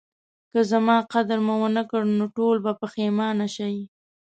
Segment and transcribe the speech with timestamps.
[0.51, 3.75] که زما قدر مو ونکړ نو ټول به پخیمانه شئ